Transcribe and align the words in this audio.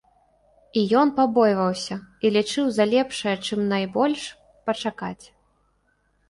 І 0.79 0.85
ён 1.01 1.11
пабойваўся 1.17 1.97
і 2.27 2.31
лічыў 2.37 2.71
за 2.79 2.85
лепшае 2.95 3.35
чым 3.45 3.61
найбольш 3.75 4.23
пачакаць. 4.71 5.25